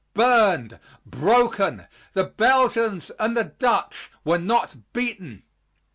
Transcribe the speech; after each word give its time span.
Burned, 0.15 0.79
broken, 1.05 1.85
the 2.13 2.23
Belgians 2.23 3.11
and 3.19 3.37
the 3.37 3.43
Dutch 3.43 4.09
were 4.25 4.39
not 4.39 4.75
beaten. 4.93 5.43